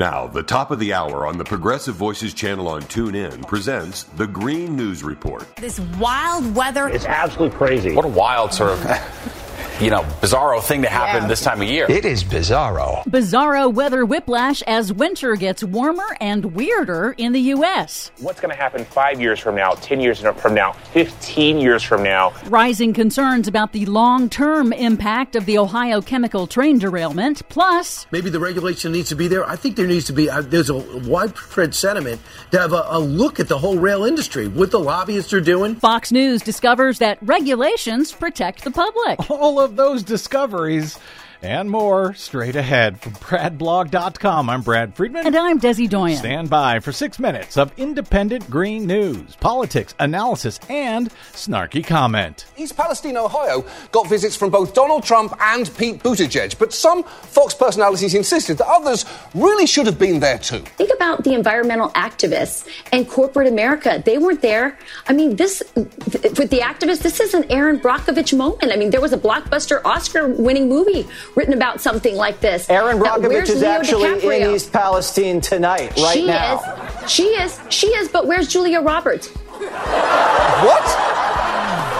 Now, 0.00 0.28
the 0.28 0.42
top 0.42 0.70
of 0.70 0.78
the 0.78 0.94
hour 0.94 1.26
on 1.26 1.36
the 1.36 1.44
Progressive 1.44 1.94
Voices 1.94 2.32
channel 2.32 2.68
on 2.68 2.80
TuneIn 2.84 3.46
presents 3.46 4.04
the 4.04 4.26
Green 4.26 4.74
News 4.74 5.02
Report. 5.02 5.44
This 5.56 5.78
wild 5.98 6.54
weather. 6.54 6.88
It's 6.88 7.04
absolutely 7.04 7.54
crazy. 7.54 7.94
What 7.94 8.06
a 8.06 8.08
wild 8.08 8.54
sort 8.54 8.70
of. 8.70 9.36
you 9.80 9.88
know, 9.88 10.02
bizarro 10.20 10.62
thing 10.62 10.82
to 10.82 10.88
happen 10.88 11.22
yeah. 11.22 11.28
this 11.28 11.40
time 11.40 11.62
of 11.62 11.68
year. 11.68 11.86
It 11.88 12.04
is 12.04 12.22
bizarro. 12.22 13.02
Bizarro 13.04 13.72
weather 13.72 14.04
whiplash 14.04 14.60
as 14.62 14.92
winter 14.92 15.36
gets 15.36 15.64
warmer 15.64 16.16
and 16.20 16.54
weirder 16.54 17.14
in 17.16 17.32
the 17.32 17.40
U.S. 17.54 18.10
What's 18.18 18.40
going 18.40 18.54
to 18.54 18.60
happen 18.60 18.84
five 18.84 19.20
years 19.20 19.40
from 19.40 19.54
now, 19.54 19.72
10 19.72 20.00
years 20.00 20.20
from 20.20 20.54
now, 20.54 20.72
15 20.92 21.58
years 21.58 21.82
from 21.82 22.02
now? 22.02 22.34
Rising 22.46 22.92
concerns 22.92 23.48
about 23.48 23.72
the 23.72 23.86
long 23.86 24.28
term 24.28 24.74
impact 24.74 25.34
of 25.34 25.46
the 25.46 25.56
Ohio 25.56 26.02
chemical 26.02 26.46
train 26.46 26.78
derailment. 26.78 27.48
Plus, 27.48 28.06
maybe 28.10 28.28
the 28.28 28.40
regulation 28.40 28.92
needs 28.92 29.08
to 29.08 29.16
be 29.16 29.28
there. 29.28 29.48
I 29.48 29.56
think 29.56 29.76
there 29.76 29.86
needs 29.86 30.04
to 30.06 30.12
be, 30.12 30.28
uh, 30.28 30.42
there's 30.42 30.68
a 30.68 30.76
widespread 30.76 31.74
sentiment 31.74 32.20
to 32.50 32.58
have 32.58 32.74
a, 32.74 32.84
a 32.88 32.98
look 32.98 33.40
at 33.40 33.48
the 33.48 33.56
whole 33.56 33.78
rail 33.78 34.04
industry, 34.04 34.46
what 34.46 34.70
the 34.70 34.80
lobbyists 34.80 35.32
are 35.32 35.40
doing. 35.40 35.76
Fox 35.76 36.12
News 36.12 36.42
discovers 36.42 36.98
that 36.98 37.18
regulations 37.22 38.12
protect 38.12 38.64
the 38.64 38.70
public. 38.70 39.30
All 39.30 39.58
of 39.58 39.69
those 39.76 40.02
discoveries 40.02 40.98
and 41.42 41.70
more 41.70 42.12
straight 42.14 42.56
ahead 42.56 43.00
from 43.00 43.12
BradBlog.com. 43.12 44.50
I'm 44.50 44.62
Brad 44.62 44.94
Friedman. 44.94 45.26
And 45.26 45.36
I'm 45.36 45.58
Desi 45.60 45.88
Doyen. 45.88 46.18
Stand 46.18 46.50
by 46.50 46.80
for 46.80 46.92
six 46.92 47.18
minutes 47.18 47.56
of 47.56 47.72
independent 47.78 48.48
green 48.50 48.86
news, 48.86 49.36
politics, 49.36 49.94
analysis, 49.98 50.60
and 50.68 51.10
snarky 51.32 51.84
comment. 51.84 52.46
East 52.56 52.76
Palestine, 52.76 53.16
Ohio 53.16 53.64
got 53.92 54.08
visits 54.08 54.36
from 54.36 54.50
both 54.50 54.74
Donald 54.74 55.04
Trump 55.04 55.34
and 55.40 55.70
Pete 55.76 56.02
Buttigieg, 56.02 56.58
but 56.58 56.72
some 56.72 57.02
Fox 57.04 57.54
personalities 57.54 58.14
insisted 58.14 58.58
that 58.58 58.68
others 58.68 59.04
really 59.34 59.66
should 59.66 59.86
have 59.86 59.98
been 59.98 60.20
there 60.20 60.38
too. 60.38 60.60
Think 60.76 60.90
about 60.94 61.24
the 61.24 61.34
environmental 61.34 61.88
activists 61.90 62.68
and 62.92 63.08
corporate 63.08 63.48
America. 63.48 64.02
They 64.04 64.18
weren't 64.18 64.42
there. 64.42 64.78
I 65.06 65.12
mean, 65.12 65.36
this, 65.36 65.62
with 65.74 66.50
the 66.50 66.60
activists, 66.60 67.02
this 67.02 67.20
is 67.20 67.34
an 67.34 67.50
Erin 67.50 67.80
Brockovich 67.80 68.36
moment. 68.36 68.72
I 68.72 68.76
mean, 68.76 68.90
there 68.90 69.00
was 69.00 69.12
a 69.12 69.18
blockbuster 69.18 69.80
Oscar 69.84 70.28
winning 70.28 70.68
movie 70.68 71.08
written 71.36 71.54
about 71.54 71.80
something 71.80 72.16
like 72.16 72.40
this. 72.40 72.68
Erin 72.70 72.98
Brockovich 72.98 73.48
is 73.48 73.60
Leo 73.60 73.70
actually 73.70 74.08
DiCaprio? 74.20 74.48
in 74.48 74.54
East 74.54 74.72
Palestine 74.72 75.40
tonight, 75.40 75.92
right 75.98 76.24
now. 76.24 76.24
she 76.24 76.26
now. 76.26 77.02
Is. 77.04 77.10
She 77.10 77.22
is. 77.24 77.60
She 77.70 77.86
is. 77.88 78.08
But 78.08 78.26
where's 78.26 78.48
Julia 78.48 78.80
Roberts? 78.80 79.28
what? 79.28 80.88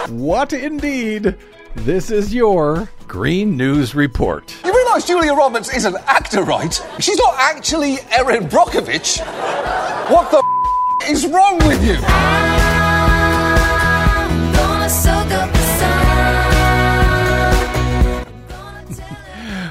What 0.09 0.53
indeed? 0.53 1.35
This 1.75 2.11
is 2.11 2.33
your 2.33 2.89
Green 3.07 3.55
News 3.55 3.95
Report. 3.95 4.53
You 4.65 4.73
realise 4.75 5.05
Julia 5.05 5.33
Roberts 5.33 5.73
is 5.73 5.85
an 5.85 5.95
actor, 6.05 6.43
right? 6.43 6.73
She's 6.99 7.17
not 7.17 7.35
actually 7.37 7.97
Erin 8.11 8.47
Brockovich. 8.49 9.19
What 10.11 10.29
the 10.31 10.37
f- 11.03 11.09
is 11.09 11.25
wrong 11.27 11.57
with 11.59 11.81
you? 11.85 12.80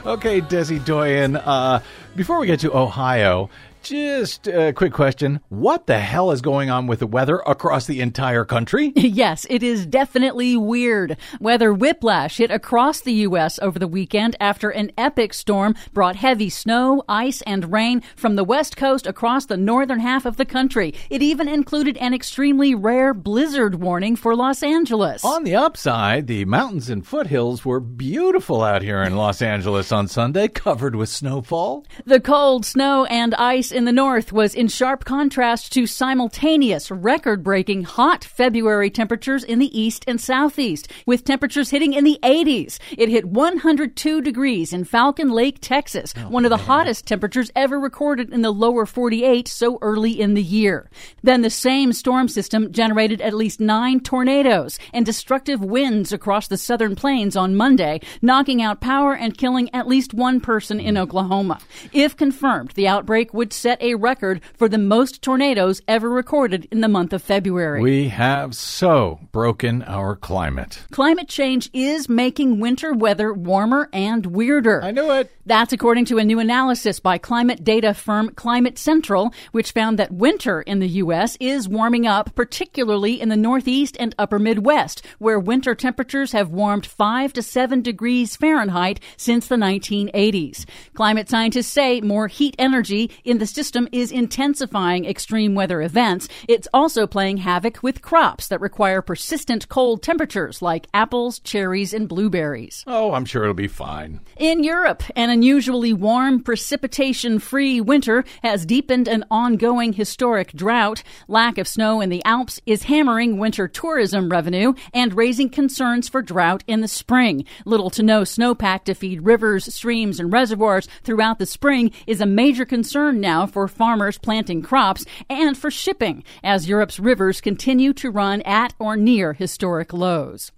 Okay, 0.07 0.41
Desi 0.41 0.85
Doyen. 0.85 1.37
Uh, 1.37 1.81
before 2.17 2.39
we 2.41 2.47
get 2.47 2.61
to 2.61 2.75
Ohio, 2.77 3.51
just 3.83 4.47
a 4.47 4.73
quick 4.73 4.93
question. 4.93 5.41
What 5.49 5.87
the 5.87 5.99
hell 5.99 6.31
is 6.31 6.41
going 6.41 6.71
on 6.71 6.87
with 6.87 6.99
the 6.99 7.07
weather 7.07 7.43
across 7.47 7.87
the 7.87 8.01
entire 8.01 8.45
country? 8.45 8.93
yes, 8.97 9.47
it 9.49 9.63
is 9.63 9.87
definitely 9.87 10.57
weird. 10.57 11.17
Weather 11.41 11.73
whiplash 11.73 12.37
hit 12.37 12.51
across 12.51 13.01
the 13.01 13.13
U.S. 13.13 13.59
over 13.61 13.79
the 13.79 13.89
weekend 13.89 14.37
after 14.41 14.71
an 14.71 14.93
epic 14.99 15.33
storm 15.33 15.75
brought 15.93 16.17
heavy 16.17 16.51
snow, 16.51 17.03
ice, 17.09 17.43
and 17.43 17.73
rain 17.73 18.03
from 18.17 18.37
the 18.37 18.45
west 18.45 18.77
coast 18.77 19.07
across 19.07 19.47
the 19.47 19.57
northern 19.57 20.01
half 20.01 20.27
of 20.27 20.37
the 20.37 20.45
country. 20.45 20.95
It 21.09 21.23
even 21.23 21.49
included 21.49 21.97
an 21.99 22.15
extremely 22.15 22.75
rare 22.75 23.15
blizzard 23.15 23.77
warning 23.77 24.17
for 24.17 24.37
Los 24.37 24.63
Angeles. 24.63 25.25
On 25.25 25.45
the 25.45 25.57
upside, 25.57 26.27
the 26.27 26.45
mountains 26.45 26.91
and 26.91 27.07
foothills 27.07 27.65
were 27.65 27.81
beautiful 27.81 28.63
out 28.63 28.83
here 28.83 29.03
in 29.03 29.17
Los 29.17 29.43
Angeles 29.43 29.93
on 29.93 30.09
Sunday, 30.09 30.49
covered 30.49 30.95
with 30.95 31.09
snowfall. 31.09 31.87
The 32.05 32.21
cold 32.21 32.67
snow 32.67 33.05
and 33.07 33.35
ice 33.35 33.70
in 33.73 33.85
the 33.85 33.93
north 33.93 34.33
was 34.33 34.55
in 34.55 34.69
sharp 34.69 35.05
contrast 35.05 35.73
to 35.73 35.87
simultaneous 35.87 36.91
record 36.91 37.43
breaking 37.43 37.85
hot 37.85 38.25
February 38.25 38.91
temperatures 38.91 39.45
in 39.45 39.59
the 39.59 39.79
east 39.79 40.05
and 40.07 40.21
southeast, 40.21 40.91
with 41.07 41.25
temperatures 41.25 41.71
hitting 41.71 41.93
in 41.93 42.05
the 42.05 42.19
80s. 42.23 42.79
It 42.97 43.09
hit 43.09 43.27
102 43.27 44.21
degrees 44.23 44.73
in 44.73 44.85
Falcon 44.85 45.31
Lake, 45.31 45.59
Texas, 45.61 46.15
oh, 46.17 46.29
one 46.29 46.45
of 46.45 46.51
the 46.51 46.57
man. 46.57 46.67
hottest 46.67 47.07
temperatures 47.07 47.51
ever 47.55 47.79
recorded 47.79 48.33
in 48.33 48.43
the 48.43 48.53
lower 48.53 48.87
48 48.87 49.49
so 49.49 49.79
early 49.83 50.21
in 50.21 50.35
the 50.35 50.43
year. 50.43 50.91
Then 51.23 51.43
the 51.43 51.51
same 51.51 51.93
storm 51.93 52.29
system 52.29 52.73
generated 52.73 53.21
at 53.21 53.35
least 53.35 53.61
nine 53.61 54.01
tornadoes 54.01 54.79
and 54.93 55.07
destructive 55.07 55.63
winds 55.63 56.13
across 56.13 56.49
the 56.49 56.57
southern 56.57 56.97
plains 56.97 57.37
on 57.37 57.57
Monday, 57.57 58.01
knocking 58.23 58.63
out 58.63 58.81
power 58.81 59.15
and 59.15 59.37
killing 59.37 59.69
at 59.75 59.87
least 59.87 60.15
one 60.15 60.41
person 60.41 60.81
in 60.81 60.97
hmm. 60.97 61.03
Oklahoma. 61.03 61.61
If 61.93 62.17
confirmed, 62.17 62.71
the 62.73 62.89
outbreak 62.89 63.33
would 63.35 63.53
set 63.61 63.81
a 63.83 63.95
record 63.95 64.41
for 64.57 64.69
the 64.69 64.79
most 64.79 65.23
tornadoes 65.23 65.83
ever 65.87 66.09
recorded 66.09 66.67
in 66.71 66.81
the 66.81 66.89
month 66.89 67.13
of 67.13 67.23
February. 67.23 67.83
We 67.83 68.09
have 68.09 68.55
so 68.55 69.21
broken 69.33 69.83
our 69.83 70.17
climate. 70.17 70.83
Climate 70.91 71.29
change 71.29 71.71
is 71.73 72.09
making 72.09 72.61
winter 72.61 72.93
weather 72.93 73.33
warmer 73.33 73.89
and 73.93 74.27
weirder. 74.27 74.83
I 74.83 74.91
knew 74.91 75.11
it. 75.13 75.31
That's 75.47 75.73
according 75.73 76.05
to 76.07 76.19
a 76.19 76.25
new 76.25 76.39
analysis 76.39 77.01
by 77.01 77.19
climate 77.19 77.65
data 77.65 77.93
firm 77.93 78.31
Climate 78.31 78.79
Central, 78.79 79.35
which 79.53 79.73
found 79.73 79.99
that 79.99 80.13
winter 80.13 80.63
in 80.63 80.79
the 80.79 80.89
U.S. 80.89 81.37
is 81.41 81.69
warming 81.69 82.07
up, 82.07 82.35
particularly 82.35 83.21
in 83.21 83.29
the 83.31 83.37
Northeast 83.37 83.97
and 83.99 84.15
upper 84.19 84.39
Midwest, 84.39 85.05
where 85.19 85.41
winter 85.41 85.75
temperatures 85.75 86.33
have 86.33 86.51
warmed 86.51 86.87
5 86.87 87.33
to 87.33 87.43
7 87.43 87.83
degrees 87.83 88.37
Fahrenheit 88.37 89.01
since 89.17 89.49
the 89.49 89.57
1980s. 89.57 90.67
Climate 90.95 91.29
scientists 91.29 91.67
say 91.67 92.01
more 92.01 92.29
heat 92.29 92.55
energy 92.59 93.11
in 93.25 93.39
the 93.39 93.47
system 93.51 93.89
is 93.93 94.13
intensifying 94.13 95.05
extreme 95.05 95.55
weather 95.55 95.83
events. 95.83 96.29
It's 96.49 96.69
also 96.73 97.07
playing 97.07 97.39
havoc 97.39 97.83
with 97.83 98.03
crops 98.03 98.49
that 98.49 98.61
require 98.61 99.03
persistent 99.03 99.69
cold 99.69 100.03
temperatures 100.03 100.63
like 100.63 100.87
apples, 100.95 101.39
cherries, 101.41 101.93
and 101.93 102.09
blueberries. 102.09 102.85
Oh, 102.87 103.13
I'm 103.13 103.25
sure 103.25 103.43
it'll 103.43 103.55
be 103.55 103.69
fine. 103.69 104.21
In 104.37 104.65
Europe, 104.65 105.03
an 105.17 105.31
unusually 105.31 105.93
warm, 105.93 106.43
precipitation 106.43 107.39
free 107.39 107.81
winter 107.81 108.25
has 108.43 108.67
deepened 108.67 109.09
an 109.09 109.25
ongoing 109.31 109.93
historic 109.93 110.53
drought. 110.53 111.03
Lack 111.29 111.59
of 111.59 111.69
snow 111.69 112.01
in 112.01 112.11
the 112.11 112.25
Alps 112.25 112.61
is 112.67 112.85
hammering 112.85 113.39
winter 113.39 113.69
tourism 113.69 114.31
revenue 114.31 114.75
and 114.95 115.15
raising 115.15 115.49
concerns 115.49 116.09
for 116.09 116.23
drought 116.23 116.65
in 116.67 116.81
the 116.81 116.89
spring. 116.89 117.45
Little 117.65 117.91
to 117.91 118.03
no 118.03 118.23
snowpack 118.23 118.85
to 118.85 118.95
feed 118.95 119.23
rivers, 119.23 119.73
streams, 119.75 120.21
and 120.21 120.33
reservoirs 120.33 120.89
throughout 121.03 121.39
the 121.39 121.47
spring 121.47 121.93
is 122.07 122.21
a 122.21 122.27
major 122.27 122.65
concern 122.65 123.21
now 123.21 123.40
now 123.41 123.47
for 123.47 123.67
farmers 123.67 124.19
planting 124.19 124.61
crops 124.61 125.07
and 125.31 125.57
for 125.57 125.71
shipping 125.71 126.23
as 126.45 126.69
Europe's 126.69 127.01
rivers 127.01 127.41
continue 127.41 127.93
to 127.95 128.11
run 128.11 128.43
at 128.43 128.75
or 128.79 128.97
near 128.97 129.33
historic 129.33 129.93
lows. 129.95 130.53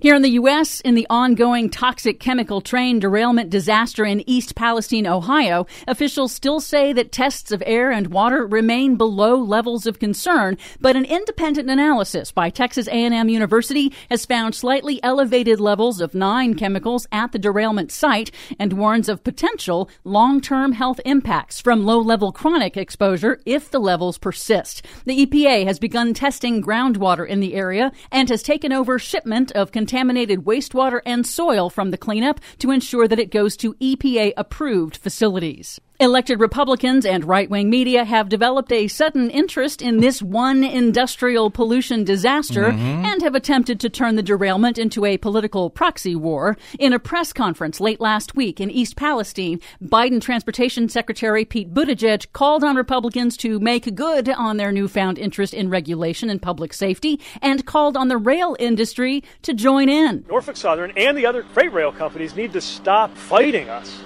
Here 0.00 0.14
in 0.14 0.22
the 0.22 0.30
U.S., 0.30 0.80
in 0.80 0.94
the 0.94 1.06
ongoing 1.10 1.70
toxic 1.70 2.20
chemical 2.20 2.60
train 2.60 2.98
derailment 2.98 3.50
disaster 3.50 4.04
in 4.04 4.28
East 4.28 4.54
Palestine, 4.54 5.06
Ohio, 5.06 5.66
officials 5.86 6.32
still 6.32 6.60
say 6.60 6.92
that 6.92 7.12
tests 7.12 7.52
of 7.52 7.62
air 7.66 7.90
and 7.90 8.08
water 8.08 8.46
remain 8.46 8.96
below 8.96 9.36
levels 9.36 9.86
of 9.86 9.98
concern, 9.98 10.58
but 10.80 10.96
an 10.96 11.04
independent 11.04 11.70
analysis 11.70 12.32
by 12.32 12.50
Texas 12.50 12.88
A&M 12.88 13.28
University 13.28 13.92
has 14.10 14.26
found 14.26 14.54
slightly 14.54 15.02
elevated 15.02 15.60
levels 15.60 16.00
of 16.00 16.14
nine 16.14 16.54
chemicals 16.54 17.06
at 17.12 17.32
the 17.32 17.38
derailment 17.38 17.92
site 17.92 18.30
and 18.58 18.72
warns 18.72 19.08
of 19.08 19.24
potential 19.24 19.88
long-term 20.04 20.72
health 20.72 21.00
impacts 21.04 21.60
from 21.60 21.84
low-level 21.84 22.32
chronic 22.32 22.76
exposure 22.76 23.40
if 23.44 23.70
the 23.70 23.78
levels 23.78 24.18
persist. 24.18 24.84
The 25.04 25.26
EPA 25.26 25.66
has 25.66 25.78
begun 25.78 26.14
testing 26.14 26.62
groundwater 26.62 27.26
in 27.26 27.40
the 27.40 27.54
area 27.54 27.92
and 28.10 28.28
has 28.28 28.42
taken 28.42 28.72
over 28.72 28.98
shipment 28.98 29.52
of 29.52 29.65
of 29.66 29.72
contaminated 29.72 30.44
wastewater 30.44 31.00
and 31.04 31.26
soil 31.26 31.68
from 31.68 31.90
the 31.90 31.98
cleanup 31.98 32.38
to 32.60 32.70
ensure 32.70 33.08
that 33.08 33.18
it 33.18 33.32
goes 33.32 33.56
to 33.56 33.74
EPA 33.74 34.32
approved 34.36 34.96
facilities. 34.96 35.80
Elected 35.98 36.40
Republicans 36.40 37.06
and 37.06 37.24
right 37.24 37.48
wing 37.48 37.70
media 37.70 38.04
have 38.04 38.28
developed 38.28 38.70
a 38.70 38.86
sudden 38.86 39.30
interest 39.30 39.80
in 39.80 40.00
this 40.00 40.20
one 40.20 40.62
industrial 40.62 41.50
pollution 41.50 42.04
disaster 42.04 42.64
mm-hmm. 42.64 43.06
and 43.06 43.22
have 43.22 43.34
attempted 43.34 43.80
to 43.80 43.88
turn 43.88 44.14
the 44.14 44.22
derailment 44.22 44.76
into 44.76 45.06
a 45.06 45.16
political 45.16 45.70
proxy 45.70 46.14
war. 46.14 46.58
In 46.78 46.92
a 46.92 46.98
press 46.98 47.32
conference 47.32 47.80
late 47.80 47.98
last 47.98 48.36
week 48.36 48.60
in 48.60 48.70
East 48.70 48.94
Palestine, 48.96 49.58
Biden 49.82 50.20
Transportation 50.20 50.90
Secretary 50.90 51.46
Pete 51.46 51.72
Buttigieg 51.72 52.30
called 52.34 52.62
on 52.62 52.76
Republicans 52.76 53.34
to 53.38 53.58
make 53.58 53.94
good 53.94 54.28
on 54.28 54.58
their 54.58 54.72
newfound 54.72 55.16
interest 55.18 55.54
in 55.54 55.70
regulation 55.70 56.28
and 56.28 56.42
public 56.42 56.74
safety 56.74 57.18
and 57.40 57.64
called 57.64 57.96
on 57.96 58.08
the 58.08 58.18
rail 58.18 58.54
industry 58.58 59.24
to 59.40 59.54
join 59.54 59.88
in. 59.88 60.26
Norfolk 60.28 60.58
Southern 60.58 60.90
and 60.90 61.16
the 61.16 61.24
other 61.24 61.42
freight 61.42 61.72
rail 61.72 61.90
companies 61.90 62.36
need 62.36 62.52
to 62.52 62.60
stop 62.60 63.16
fighting 63.16 63.70
us 63.70 63.98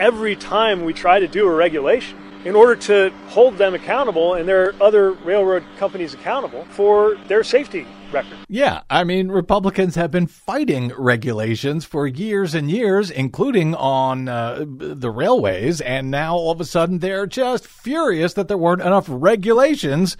every 0.00 0.34
time 0.34 0.84
we 0.84 0.94
try 0.94 1.20
to 1.20 1.28
do 1.28 1.46
a 1.46 1.54
regulation. 1.54 2.18
in 2.42 2.56
order 2.56 2.74
to 2.74 3.10
hold 3.28 3.58
them 3.58 3.74
accountable 3.74 4.32
and 4.32 4.48
their 4.48 4.72
other 4.80 5.12
railroad 5.12 5.62
companies 5.76 6.14
accountable 6.14 6.64
for 6.70 7.16
their 7.28 7.44
safety 7.44 7.86
record. 8.12 8.38
Yeah, 8.48 8.82
I 8.90 9.04
mean, 9.04 9.28
Republicans 9.28 9.94
have 9.94 10.10
been 10.10 10.26
fighting 10.26 10.92
regulations 10.96 11.84
for 11.84 12.06
years 12.06 12.54
and 12.54 12.70
years, 12.70 13.10
including 13.10 13.74
on 13.74 14.28
uh, 14.28 14.64
the 14.66 15.10
railways, 15.10 15.80
and 15.80 16.10
now 16.10 16.34
all 16.34 16.50
of 16.50 16.60
a 16.60 16.64
sudden 16.64 16.98
they're 16.98 17.26
just 17.26 17.66
furious 17.66 18.34
that 18.34 18.48
there 18.48 18.58
weren't 18.58 18.82
enough 18.82 19.06
regulations 19.08 20.16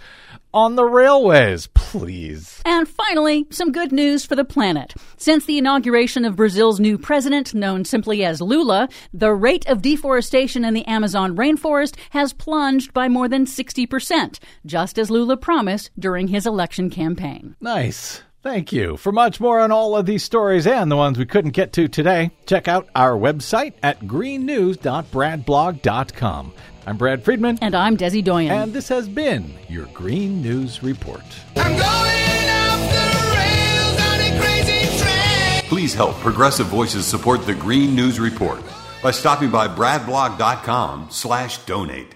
on 0.53 0.75
the 0.75 0.83
railways, 0.83 1.67
please. 1.67 2.61
And 2.65 2.87
finally, 2.87 3.47
some 3.49 3.71
good 3.71 3.91
news 3.91 4.25
for 4.25 4.35
the 4.35 4.43
planet. 4.43 4.93
Since 5.17 5.45
the 5.45 5.57
inauguration 5.57 6.25
of 6.25 6.35
Brazil's 6.35 6.79
new 6.79 6.97
president, 6.97 7.53
known 7.53 7.85
simply 7.85 8.23
as 8.23 8.41
Lula, 8.41 8.89
the 9.13 9.33
rate 9.33 9.65
of 9.67 9.81
deforestation 9.81 10.65
in 10.65 10.73
the 10.73 10.85
Amazon 10.87 11.35
rainforest 11.35 11.95
has 12.11 12.33
plunged 12.33 12.93
by 12.93 13.07
more 13.07 13.27
than 13.27 13.45
60%, 13.45 14.39
just 14.65 14.97
as 14.97 15.09
Lula 15.09 15.37
promised 15.37 15.91
during 15.97 16.27
his 16.27 16.45
election 16.45 16.89
campaign. 16.89 17.55
Nice. 17.81 18.21
Thank 18.43 18.71
you. 18.71 18.95
For 18.95 19.11
much 19.11 19.39
more 19.39 19.59
on 19.59 19.71
all 19.71 19.97
of 19.97 20.05
these 20.05 20.23
stories 20.23 20.67
and 20.67 20.91
the 20.91 20.95
ones 20.95 21.17
we 21.17 21.25
couldn't 21.25 21.49
get 21.51 21.73
to 21.73 21.87
today, 21.87 22.29
check 22.45 22.67
out 22.67 22.87
our 22.93 23.13
website 23.13 23.73
at 23.81 24.01
greennews.bradblog.com. 24.01 26.53
I'm 26.85 26.97
Brad 26.97 27.23
Friedman. 27.23 27.57
And 27.59 27.73
I'm 27.73 27.97
Desi 27.97 28.23
Doyen. 28.23 28.51
And 28.51 28.71
this 28.71 28.87
has 28.89 29.09
been 29.09 29.51
your 29.67 29.87
Green 29.87 30.43
News 30.43 30.83
Report. 30.83 31.23
Please 35.67 35.95
help 35.95 36.15
Progressive 36.17 36.67
Voices 36.67 37.07
support 37.07 37.47
the 37.47 37.55
Green 37.55 37.95
News 37.95 38.19
Report 38.19 38.61
by 39.01 39.09
stopping 39.09 39.49
by 39.49 39.67
bradblog.com 39.67 41.07
slash 41.09 41.57
donate. 41.65 42.13